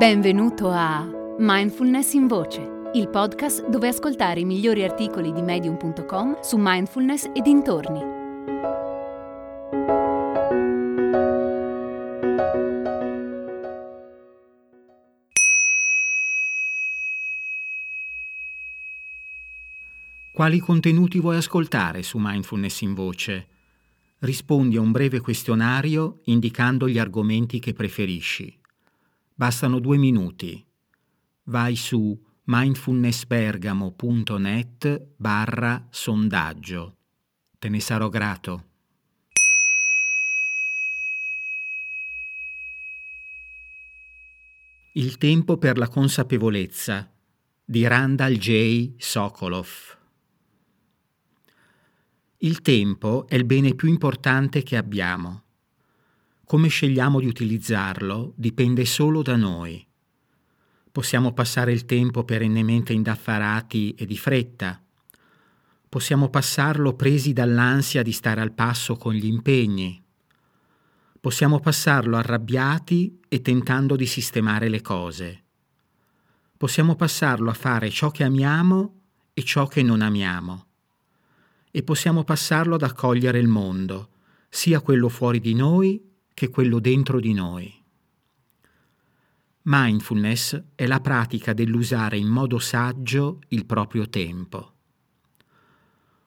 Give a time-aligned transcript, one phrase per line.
[0.00, 6.56] Benvenuto a Mindfulness in Voce, il podcast dove ascoltare i migliori articoli di medium.com su
[6.58, 8.00] mindfulness e dintorni.
[20.32, 23.48] Quali contenuti vuoi ascoltare su Mindfulness in Voce?
[24.20, 28.59] Rispondi a un breve questionario indicando gli argomenti che preferisci.
[29.40, 30.62] Bastano due minuti.
[31.44, 36.98] Vai su mindfulnessbergamo.net barra sondaggio.
[37.58, 38.64] Te ne sarò grato.
[44.92, 47.10] Il tempo per la consapevolezza
[47.64, 48.96] di Randall J.
[48.98, 49.96] Sokolov.
[52.40, 55.44] Il tempo è il bene più importante che abbiamo.
[56.50, 59.86] Come scegliamo di utilizzarlo dipende solo da noi.
[60.90, 64.82] Possiamo passare il tempo perennemente indaffarati e di fretta.
[65.88, 70.02] Possiamo passarlo presi dall'ansia di stare al passo con gli impegni.
[71.20, 75.44] Possiamo passarlo arrabbiati e tentando di sistemare le cose.
[76.56, 79.02] Possiamo passarlo a fare ciò che amiamo
[79.34, 80.66] e ciò che non amiamo.
[81.70, 84.08] E possiamo passarlo ad accogliere il mondo,
[84.48, 87.80] sia quello fuori di noi che quello dentro di noi.
[89.62, 94.72] Mindfulness è la pratica dell'usare in modo saggio il proprio tempo.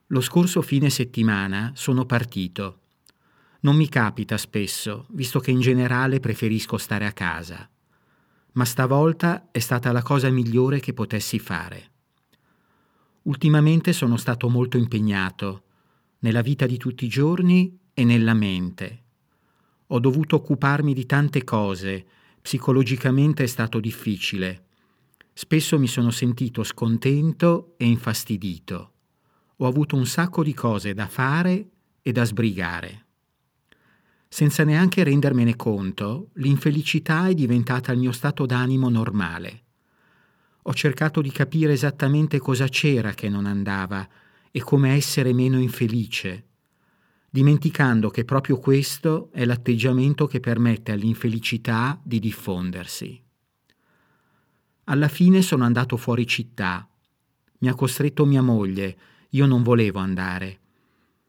[0.08, 2.82] Lo scorso fine settimana sono partito.
[3.62, 7.68] Non mi capita spesso, visto che in generale preferisco stare a casa.
[8.52, 11.92] Ma stavolta è stata la cosa migliore che potessi fare.
[13.24, 15.64] Ultimamente sono stato molto impegnato,
[16.20, 19.03] nella vita di tutti i giorni e nella mente
[19.94, 22.04] ho dovuto occuparmi di tante cose,
[22.42, 24.66] psicologicamente è stato difficile.
[25.34, 28.92] Spesso mi sono sentito scontento e infastidito.
[29.58, 31.70] Ho avuto un sacco di cose da fare
[32.02, 33.06] e da sbrigare.
[34.28, 39.62] Senza neanche rendermene conto, l'infelicità è diventata il mio stato d'animo normale.
[40.64, 44.08] Ho cercato di capire esattamente cosa c'era che non andava
[44.50, 46.48] e come essere meno infelice
[47.34, 53.20] dimenticando che proprio questo è l'atteggiamento che permette all'infelicità di diffondersi.
[54.84, 56.88] Alla fine sono andato fuori città.
[57.58, 58.98] Mi ha costretto mia moglie,
[59.30, 60.60] io non volevo andare.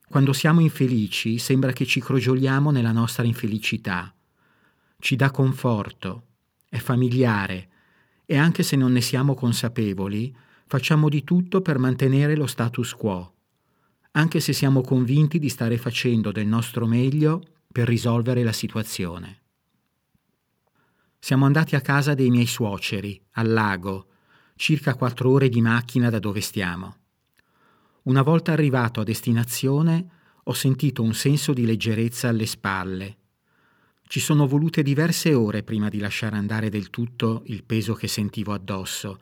[0.07, 4.15] Quando siamo infelici sembra che ci crogioliamo nella nostra infelicità.
[4.99, 6.27] Ci dà conforto,
[6.69, 7.71] è familiare
[8.27, 10.37] e anche se non ne siamo consapevoli,
[10.67, 13.34] facciamo di tutto per mantenere lo status quo
[14.17, 19.41] anche se siamo convinti di stare facendo del nostro meglio per risolvere la situazione.
[21.19, 24.07] Siamo andati a casa dei miei suoceri, al lago,
[24.55, 26.97] circa quattro ore di macchina da dove stiamo.
[28.03, 30.07] Una volta arrivato a destinazione
[30.45, 33.17] ho sentito un senso di leggerezza alle spalle.
[34.07, 38.53] Ci sono volute diverse ore prima di lasciare andare del tutto il peso che sentivo
[38.53, 39.19] addosso,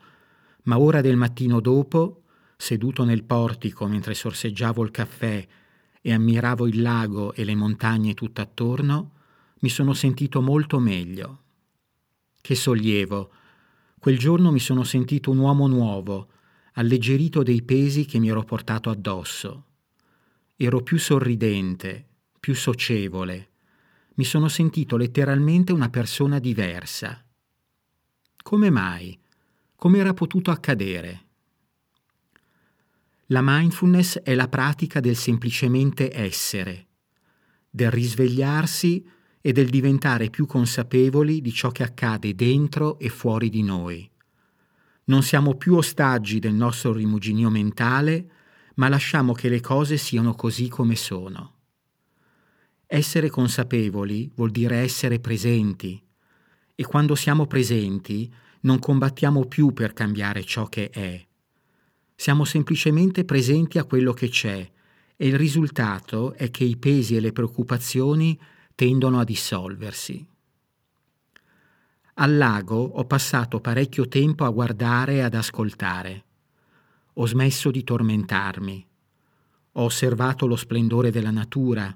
[0.63, 2.22] ma ora del mattino dopo
[2.63, 5.45] seduto nel portico mentre sorseggiavo il caffè
[6.01, 9.11] e ammiravo il lago e le montagne tutt'attorno,
[9.59, 11.41] mi sono sentito molto meglio.
[12.39, 13.31] Che sollievo!
[13.99, 16.29] Quel giorno mi sono sentito un uomo nuovo,
[16.75, 19.65] alleggerito dei pesi che mi ero portato addosso.
[20.55, 22.07] Ero più sorridente,
[22.39, 23.49] più socievole.
[24.13, 27.25] Mi sono sentito letteralmente una persona diversa.
[28.41, 29.19] Come mai?
[29.75, 31.31] Come era potuto accadere?
[33.33, 36.89] La mindfulness è la pratica del semplicemente essere,
[37.67, 39.03] del risvegliarsi
[39.41, 44.07] e del diventare più consapevoli di ciò che accade dentro e fuori di noi.
[45.05, 48.29] Non siamo più ostaggi del nostro rimuginio mentale,
[48.75, 51.55] ma lasciamo che le cose siano così come sono.
[52.85, 55.99] Essere consapevoli vuol dire essere presenti
[56.75, 58.31] e quando siamo presenti
[58.61, 61.25] non combattiamo più per cambiare ciò che è
[62.15, 64.71] siamo semplicemente presenti a quello che c'è
[65.15, 68.39] e il risultato è che i pesi e le preoccupazioni
[68.75, 70.25] tendono a dissolversi.
[72.15, 76.23] Al lago ho passato parecchio tempo a guardare e ad ascoltare.
[77.13, 78.87] Ho smesso di tormentarmi.
[79.73, 81.95] Ho osservato lo splendore della natura.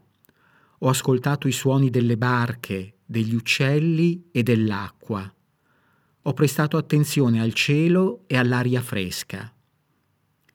[0.80, 5.31] Ho ascoltato i suoni delle barche, degli uccelli e dell'acqua.
[6.24, 9.52] Ho prestato attenzione al cielo e all'aria fresca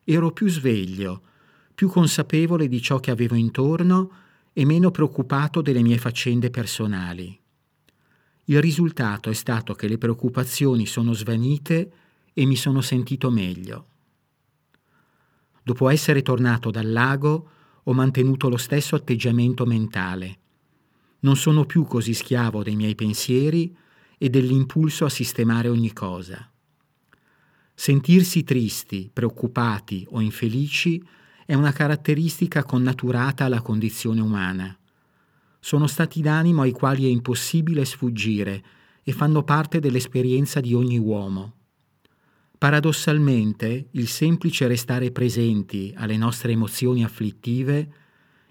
[0.03, 1.21] ero più sveglio,
[1.73, 4.11] più consapevole di ciò che avevo intorno
[4.53, 7.39] e meno preoccupato delle mie faccende personali.
[8.45, 11.91] Il risultato è stato che le preoccupazioni sono svanite
[12.33, 13.87] e mi sono sentito meglio.
[15.63, 17.49] Dopo essere tornato dal lago,
[17.83, 20.39] ho mantenuto lo stesso atteggiamento mentale.
[21.19, 23.75] Non sono più così schiavo dei miei pensieri
[24.17, 26.49] e dell'impulso a sistemare ogni cosa.
[27.83, 31.03] Sentirsi tristi, preoccupati o infelici
[31.45, 34.73] è una caratteristica connaturata alla condizione umana.
[35.59, 38.63] Sono stati d'animo ai quali è impossibile sfuggire
[39.03, 41.55] e fanno parte dell'esperienza di ogni uomo.
[42.57, 47.93] Paradossalmente, il semplice restare presenti alle nostre emozioni afflittive,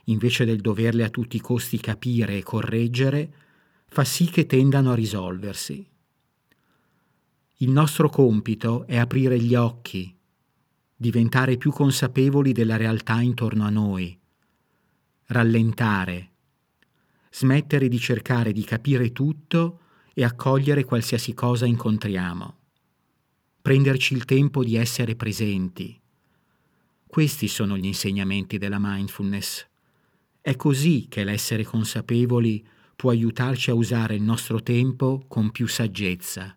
[0.05, 3.32] invece del doverle a tutti i costi capire e correggere,
[3.88, 5.88] fa sì che tendano a risolversi.
[7.62, 10.12] Il nostro compito è aprire gli occhi,
[10.97, 14.19] diventare più consapevoli della realtà intorno a noi,
[15.26, 16.31] rallentare,
[17.31, 19.79] smettere di cercare di capire tutto
[20.12, 22.56] e accogliere qualsiasi cosa incontriamo,
[23.62, 25.97] prenderci il tempo di essere presenti.
[27.06, 29.69] Questi sono gli insegnamenti della mindfulness.
[30.41, 32.67] È così che l'essere consapevoli
[32.97, 36.56] può aiutarci a usare il nostro tempo con più saggezza.